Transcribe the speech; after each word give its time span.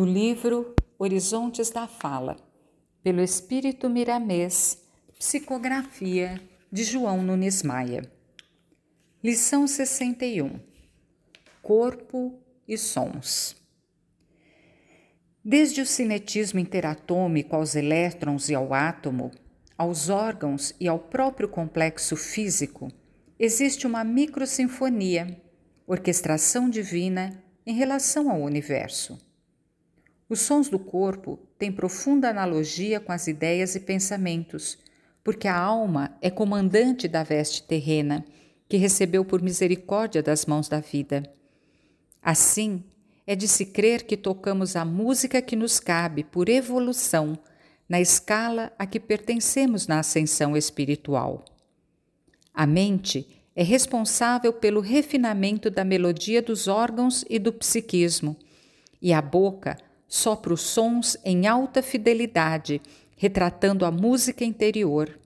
do 0.00 0.06
livro 0.06 0.74
Horizontes 0.98 1.68
da 1.68 1.86
Fala, 1.86 2.34
pelo 3.02 3.20
Espírito 3.20 3.86
Miramês, 3.90 4.82
psicografia 5.18 6.40
de 6.72 6.84
João 6.84 7.22
Nunes 7.22 7.62
Maia. 7.62 8.10
Lição 9.22 9.66
61 9.66 10.58
Corpo 11.60 12.40
e 12.66 12.78
Sons. 12.78 13.54
Desde 15.44 15.82
o 15.82 15.86
cinetismo 15.86 16.58
interatômico 16.58 17.54
aos 17.54 17.74
elétrons 17.74 18.48
e 18.48 18.54
ao 18.54 18.72
átomo, 18.72 19.30
aos 19.76 20.08
órgãos 20.08 20.74
e 20.80 20.88
ao 20.88 20.98
próprio 20.98 21.46
complexo 21.46 22.16
físico, 22.16 22.90
existe 23.38 23.86
uma 23.86 24.02
microsinfonia, 24.02 25.38
orquestração 25.86 26.70
divina 26.70 27.44
em 27.66 27.74
relação 27.74 28.30
ao 28.30 28.40
universo. 28.40 29.28
Os 30.30 30.42
sons 30.42 30.68
do 30.68 30.78
corpo 30.78 31.40
têm 31.58 31.72
profunda 31.72 32.30
analogia 32.30 33.00
com 33.00 33.10
as 33.10 33.26
ideias 33.26 33.74
e 33.74 33.80
pensamentos, 33.80 34.78
porque 35.24 35.48
a 35.48 35.58
alma 35.58 36.16
é 36.22 36.30
comandante 36.30 37.08
da 37.08 37.24
veste 37.24 37.64
terrena, 37.64 38.24
que 38.68 38.76
recebeu 38.76 39.24
por 39.24 39.42
misericórdia 39.42 40.22
das 40.22 40.46
mãos 40.46 40.68
da 40.68 40.78
vida. 40.78 41.24
Assim, 42.22 42.84
é 43.26 43.34
de 43.34 43.48
se 43.48 43.66
crer 43.66 44.04
que 44.04 44.16
tocamos 44.16 44.76
a 44.76 44.84
música 44.84 45.42
que 45.42 45.56
nos 45.56 45.80
cabe 45.80 46.22
por 46.22 46.48
evolução 46.48 47.36
na 47.88 48.00
escala 48.00 48.72
a 48.78 48.86
que 48.86 49.00
pertencemos 49.00 49.88
na 49.88 49.98
ascensão 49.98 50.56
espiritual. 50.56 51.44
A 52.54 52.68
mente 52.68 53.42
é 53.56 53.64
responsável 53.64 54.52
pelo 54.52 54.80
refinamento 54.80 55.68
da 55.68 55.84
melodia 55.84 56.40
dos 56.40 56.68
órgãos 56.68 57.24
e 57.28 57.36
do 57.36 57.52
psiquismo, 57.52 58.36
e 59.02 59.12
a 59.12 59.20
boca 59.20 59.76
sopra 60.10 60.52
os 60.52 60.62
sons 60.62 61.16
em 61.24 61.46
alta 61.46 61.80
fidelidade, 61.80 62.82
retratando 63.16 63.84
a 63.84 63.92
música 63.92 64.44
interior. 64.44 65.16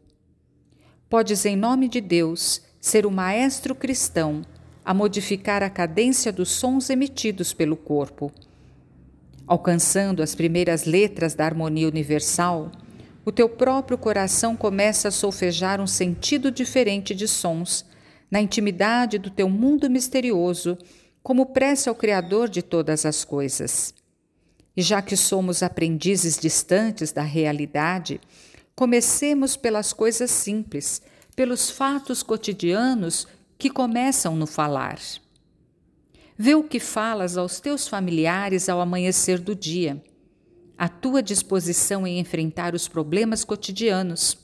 Podes, 1.08 1.46
em 1.46 1.56
nome 1.56 1.88
de 1.88 2.02
Deus, 2.02 2.60
ser 2.78 3.06
o 3.06 3.10
maestro 3.10 3.74
cristão 3.74 4.42
a 4.84 4.92
modificar 4.92 5.62
a 5.62 5.70
cadência 5.70 6.30
dos 6.30 6.50
sons 6.50 6.90
emitidos 6.90 7.54
pelo 7.54 7.76
corpo. 7.76 8.30
Alcançando 9.46 10.22
as 10.22 10.34
primeiras 10.34 10.84
letras 10.84 11.34
da 11.34 11.46
harmonia 11.46 11.88
universal, 11.88 12.70
o 13.24 13.32
teu 13.32 13.48
próprio 13.48 13.96
coração 13.96 14.54
começa 14.54 15.08
a 15.08 15.10
solfejar 15.10 15.80
um 15.80 15.86
sentido 15.86 16.50
diferente 16.50 17.14
de 17.14 17.26
sons, 17.26 17.86
na 18.30 18.38
intimidade 18.38 19.16
do 19.16 19.30
teu 19.30 19.48
mundo 19.48 19.88
misterioso, 19.88 20.76
como 21.22 21.46
prece 21.46 21.88
ao 21.88 21.94
Criador 21.94 22.50
de 22.50 22.60
todas 22.60 23.06
as 23.06 23.24
coisas. 23.24 23.94
E 24.76 24.82
já 24.82 25.00
que 25.00 25.16
somos 25.16 25.62
aprendizes 25.62 26.36
distantes 26.38 27.12
da 27.12 27.22
realidade, 27.22 28.20
comecemos 28.74 29.56
pelas 29.56 29.92
coisas 29.92 30.30
simples, 30.30 31.00
pelos 31.36 31.70
fatos 31.70 32.22
cotidianos 32.22 33.26
que 33.56 33.70
começam 33.70 34.34
no 34.36 34.46
falar. 34.46 34.98
Vê 36.36 36.54
o 36.54 36.64
que 36.64 36.80
falas 36.80 37.36
aos 37.36 37.60
teus 37.60 37.86
familiares 37.86 38.68
ao 38.68 38.80
amanhecer 38.80 39.38
do 39.38 39.54
dia, 39.54 40.02
a 40.76 40.88
tua 40.88 41.22
disposição 41.22 42.04
em 42.04 42.18
enfrentar 42.18 42.74
os 42.74 42.88
problemas 42.88 43.44
cotidianos. 43.44 44.36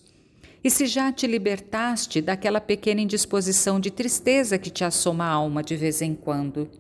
E 0.62 0.70
se 0.70 0.86
já 0.86 1.10
te 1.10 1.26
libertaste 1.26 2.20
daquela 2.20 2.60
pequena 2.60 3.00
indisposição 3.00 3.80
de 3.80 3.90
tristeza 3.90 4.58
que 4.58 4.70
te 4.70 4.84
assoma 4.84 5.24
a 5.24 5.30
alma 5.30 5.62
de 5.62 5.74
vez 5.74 6.00
em 6.00 6.14
quando. 6.14 6.70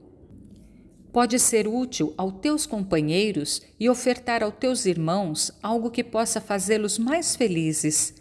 Pode 1.12 1.40
ser 1.40 1.66
útil 1.66 2.14
aos 2.16 2.34
teus 2.40 2.66
companheiros 2.66 3.62
e 3.80 3.88
ofertar 3.88 4.42
aos 4.44 4.54
teus 4.54 4.86
irmãos 4.86 5.50
algo 5.60 5.90
que 5.90 6.04
possa 6.04 6.40
fazê-los 6.40 6.98
mais 6.98 7.34
felizes, 7.34 8.14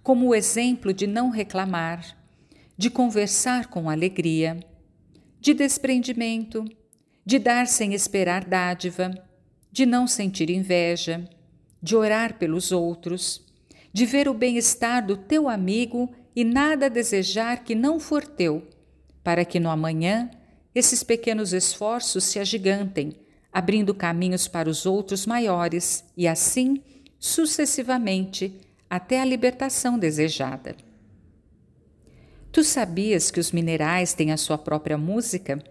como 0.00 0.28
o 0.28 0.34
exemplo 0.34 0.92
de 0.92 1.08
não 1.08 1.30
reclamar, 1.30 2.16
de 2.78 2.88
conversar 2.88 3.66
com 3.66 3.90
alegria, 3.90 4.60
de 5.40 5.52
desprendimento, 5.54 6.64
de 7.24 7.40
dar 7.40 7.66
sem 7.66 7.92
esperar 7.94 8.44
dádiva, 8.44 9.12
de 9.72 9.84
não 9.84 10.06
sentir 10.06 10.48
inveja, 10.48 11.28
de 11.82 11.96
orar 11.96 12.38
pelos 12.38 12.70
outros, 12.70 13.44
de 13.92 14.06
ver 14.06 14.28
o 14.28 14.34
bem-estar 14.34 15.04
do 15.04 15.16
teu 15.16 15.48
amigo 15.48 16.14
e 16.34 16.44
nada 16.44 16.88
desejar 16.88 17.64
que 17.64 17.74
não 17.74 17.98
for 17.98 18.24
teu, 18.24 18.68
para 19.24 19.44
que 19.44 19.58
no 19.58 19.68
amanhã 19.68 20.30
esses 20.78 21.02
pequenos 21.02 21.54
esforços 21.54 22.22
se 22.24 22.38
agigantem, 22.38 23.16
abrindo 23.50 23.94
caminhos 23.94 24.46
para 24.46 24.68
os 24.68 24.84
outros 24.84 25.24
maiores 25.24 26.04
e 26.14 26.28
assim, 26.28 26.82
sucessivamente, 27.18 28.60
até 28.88 29.22
a 29.22 29.24
libertação 29.24 29.98
desejada. 29.98 30.76
Tu 32.52 32.62
sabias 32.62 33.30
que 33.30 33.40
os 33.40 33.52
minerais 33.52 34.12
têm 34.12 34.30
a 34.32 34.36
sua 34.36 34.58
própria 34.58 34.98
música? 34.98 35.64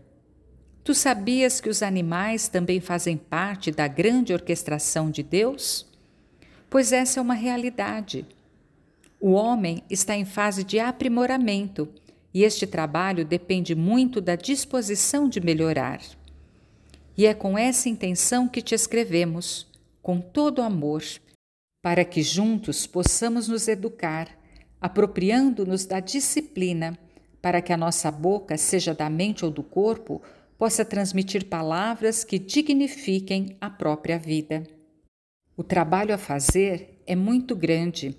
Tu 0.83 0.95
sabias 0.95 1.61
que 1.61 1.69
os 1.69 1.83
animais 1.83 2.47
também 2.47 2.79
fazem 2.79 3.15
parte 3.15 3.71
da 3.71 3.87
grande 3.87 4.33
orquestração 4.33 5.11
de 5.11 5.21
Deus? 5.21 5.85
Pois 6.67 6.91
essa 6.91 7.19
é 7.19 7.21
uma 7.21 7.35
realidade. 7.35 8.25
O 9.19 9.33
homem 9.33 9.83
está 9.87 10.15
em 10.15 10.25
fase 10.25 10.63
de 10.63 10.79
aprimoramento 10.79 11.87
e 12.35 12.43
este 12.43 12.67
trabalho 12.67 13.25
depende 13.25 13.73
muito 13.73 14.21
da 14.21 14.35
disposição 14.35 15.27
de 15.27 15.39
melhorar. 15.39 16.01
E 17.17 17.25
é 17.25 17.33
com 17.33 17.57
essa 17.57 17.89
intenção 17.89 18.47
que 18.47 18.61
te 18.61 18.75
escrevemos, 18.75 19.65
com 20.03 20.19
todo 20.19 20.61
amor, 20.61 21.01
para 21.81 22.05
que 22.05 22.21
juntos 22.21 22.85
possamos 22.85 23.47
nos 23.47 23.67
educar 23.67 24.37
apropriando-nos 24.85 25.85
da 25.85 25.99
disciplina, 25.99 26.95
para 27.41 27.59
que 27.59 27.73
a 27.73 27.77
nossa 27.77 28.11
boca, 28.11 28.55
seja 28.55 28.93
da 28.93 29.09
mente 29.09 29.43
ou 29.43 29.49
do 29.49 29.63
corpo, 29.63 30.21
possa 30.59 30.85
transmitir 30.85 31.45
palavras 31.45 32.23
que 32.23 32.37
dignifiquem 32.37 33.57
a 33.59 33.67
própria 33.67 34.19
vida. 34.19 34.61
O 35.57 35.63
trabalho 35.63 36.13
a 36.13 36.19
fazer 36.19 37.01
é 37.07 37.15
muito 37.15 37.55
grande. 37.55 38.15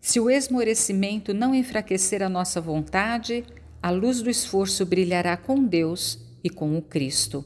Se 0.00 0.18
o 0.18 0.30
esmorecimento 0.30 1.34
não 1.34 1.54
enfraquecer 1.54 2.22
a 2.22 2.28
nossa 2.28 2.60
vontade, 2.60 3.44
a 3.82 3.90
luz 3.90 4.22
do 4.22 4.30
esforço 4.30 4.86
brilhará 4.86 5.36
com 5.36 5.62
Deus 5.64 6.18
e 6.42 6.48
com 6.48 6.76
o 6.76 6.82
Cristo. 6.82 7.44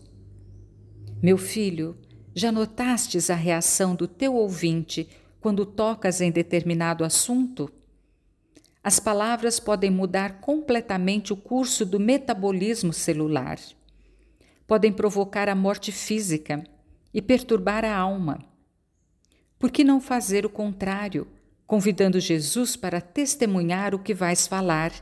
Meu 1.23 1.37
filho, 1.37 1.97
já 2.35 2.53
notastes 2.53 3.31
a 3.31 3.35
reação 3.35 3.95
do 3.95 4.07
teu 4.07 4.35
ouvinte 4.35 5.09
quando 5.41 5.67
tocas 5.67 6.21
em 6.21 6.31
determinado 6.31 7.05
assunto? 7.05 7.71
as 8.85 9.01
palavras 9.01 9.59
podem 9.59 9.91
mudar 9.91 10.41
completamente 10.43 11.33
o 11.33 11.37
curso 11.37 11.87
do 11.87 11.99
metabolismo 11.99 12.93
celular. 12.93 13.59
Podem 14.67 14.93
provocar 14.93 15.49
a 15.49 15.55
morte 15.55 15.91
física 15.91 16.63
e 17.13 17.23
perturbar 17.23 17.83
a 17.83 17.97
alma. 17.97 18.45
Por 19.59 19.71
que 19.71 19.83
não 19.83 20.03
fazer 20.03 20.45
o 20.45 20.51
contrário, 20.51 21.27
convidando 21.67 22.21
Jesus 22.21 22.77
para 22.77 23.01
testemunhar 23.01 23.95
o 23.95 23.99
que 23.99 24.15
vais 24.15 24.47
falar 24.47 24.93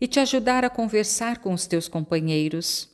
e 0.00 0.06
te 0.06 0.20
ajudar 0.20 0.64
a 0.64 0.70
conversar 0.70 1.38
com 1.38 1.52
os 1.52 1.66
teus 1.66 1.88
companheiros? 1.88 2.88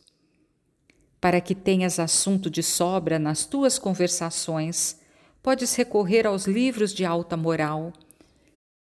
Para 1.21 1.41
que 1.41 1.55
tenhas 1.55 1.99
assunto 1.99 2.49
de 2.49 2.63
sobra 2.63 3.19
nas 3.19 3.45
tuas 3.45 3.79
conversações, 3.79 4.99
podes 5.43 5.75
recorrer 5.75 6.27
aos 6.27 6.47
livros 6.47 6.93
de 6.93 7.05
alta 7.05 7.37
moral 7.37 7.93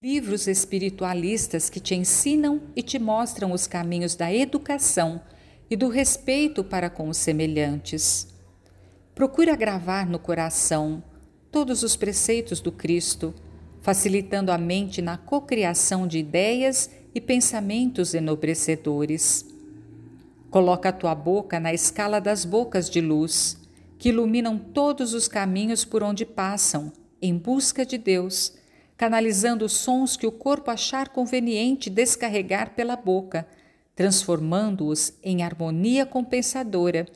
Livros 0.02 0.46
espiritualistas 0.46 1.68
que 1.68 1.78
te 1.78 1.94
ensinam 1.94 2.62
e 2.74 2.82
te 2.82 2.98
mostram 2.98 3.52
os 3.52 3.66
caminhos 3.66 4.14
da 4.14 4.32
educação 4.32 5.20
e 5.68 5.76
do 5.76 5.90
respeito 5.90 6.64
para 6.64 6.88
com 6.88 7.10
os 7.10 7.18
semelhantes. 7.18 8.26
Procura 9.14 9.54
gravar 9.54 10.06
no 10.06 10.18
coração 10.18 11.04
todos 11.52 11.82
os 11.82 11.96
preceitos 11.96 12.62
do 12.62 12.72
Cristo, 12.72 13.34
facilitando 13.80 14.52
a 14.52 14.58
mente 14.58 15.00
na 15.00 15.16
cocriação 15.16 16.06
de 16.06 16.18
ideias 16.18 16.90
e 17.14 17.20
pensamentos 17.20 18.14
enobrecedores. 18.14 19.46
Coloca 20.50 20.88
a 20.88 20.92
tua 20.92 21.14
boca 21.14 21.58
na 21.58 21.72
escala 21.72 22.20
das 22.20 22.44
bocas 22.44 22.90
de 22.90 23.00
luz, 23.00 23.56
que 23.98 24.08
iluminam 24.08 24.58
todos 24.58 25.14
os 25.14 25.28
caminhos 25.28 25.84
por 25.84 26.02
onde 26.02 26.24
passam, 26.24 26.92
em 27.20 27.36
busca 27.36 27.84
de 27.84 27.98
Deus 27.98 28.58
canalizando 29.00 29.64
os 29.64 29.72
sons 29.72 30.14
que 30.14 30.26
o 30.26 30.30
corpo 30.30 30.70
achar 30.70 31.08
conveniente 31.08 31.88
descarregar 31.88 32.74
pela 32.74 32.96
boca, 32.96 33.48
transformando-os 33.96 35.14
em 35.22 35.42
harmonia 35.42 36.04
compensadora, 36.04 37.06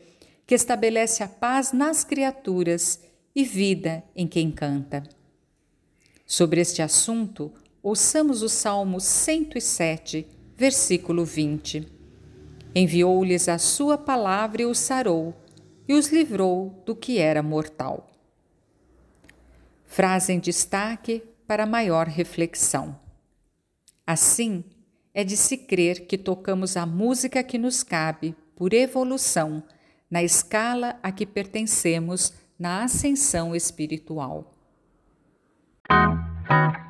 que 0.46 0.54
estabelece 0.54 1.22
a 1.22 1.28
paz 1.28 1.74
nas 1.74 2.02
criaturas 2.02 3.00
e 3.36 3.44
vida 3.44 4.02
em 4.16 4.26
quem 4.26 4.50
canta. 4.50 5.02
Sobre 6.36 6.60
este 6.60 6.82
assunto, 6.82 7.52
ouçamos 7.80 8.42
o 8.42 8.48
Salmo 8.48 9.00
107, 9.00 10.26
versículo 10.56 11.24
20. 11.24 11.86
Enviou-lhes 12.74 13.48
a 13.48 13.56
sua 13.56 13.96
palavra 13.96 14.62
e 14.62 14.66
os 14.66 14.78
sarou, 14.78 15.32
e 15.86 15.94
os 15.94 16.08
livrou 16.08 16.82
do 16.84 16.96
que 16.96 17.18
era 17.18 17.40
mortal. 17.40 18.10
Frase 19.84 20.32
em 20.32 20.40
destaque 20.40 21.22
para 21.46 21.66
maior 21.66 22.08
reflexão. 22.08 22.98
Assim, 24.04 24.64
é 25.14 25.22
de 25.22 25.36
se 25.36 25.56
crer 25.56 26.04
que 26.04 26.18
tocamos 26.18 26.76
a 26.76 26.84
música 26.84 27.44
que 27.44 27.58
nos 27.58 27.84
cabe 27.84 28.34
por 28.56 28.74
evolução 28.74 29.62
na 30.10 30.20
escala 30.20 30.98
a 31.00 31.12
que 31.12 31.26
pertencemos 31.26 32.32
na 32.58 32.82
ascensão 32.82 33.54
espiritual. 33.54 34.50
Thank 36.54 36.76
you. 36.78 36.83